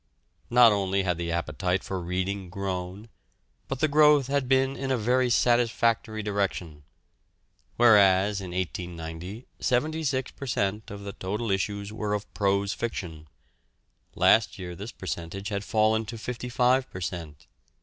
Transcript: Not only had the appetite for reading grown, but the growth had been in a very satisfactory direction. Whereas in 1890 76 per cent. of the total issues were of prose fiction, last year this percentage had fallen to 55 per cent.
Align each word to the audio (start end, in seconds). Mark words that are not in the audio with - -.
Not 0.49 0.71
only 0.71 1.03
had 1.03 1.19
the 1.19 1.31
appetite 1.31 1.83
for 1.83 2.01
reading 2.01 2.49
grown, 2.49 3.07
but 3.67 3.81
the 3.81 3.87
growth 3.87 4.25
had 4.25 4.49
been 4.49 4.75
in 4.75 4.89
a 4.89 4.97
very 4.97 5.29
satisfactory 5.29 6.23
direction. 6.23 6.85
Whereas 7.77 8.41
in 8.41 8.49
1890 8.49 9.45
76 9.59 10.31
per 10.31 10.47
cent. 10.47 10.89
of 10.89 11.01
the 11.01 11.13
total 11.13 11.51
issues 11.51 11.93
were 11.93 12.15
of 12.15 12.33
prose 12.33 12.73
fiction, 12.73 13.27
last 14.15 14.57
year 14.57 14.73
this 14.75 14.91
percentage 14.91 15.49
had 15.49 15.63
fallen 15.63 16.05
to 16.05 16.17
55 16.17 16.89
per 16.89 16.99
cent. 16.99 17.45